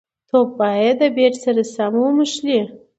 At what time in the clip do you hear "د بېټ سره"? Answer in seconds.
1.01-1.61